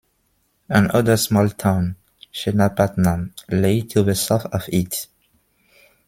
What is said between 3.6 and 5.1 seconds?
to the south of it.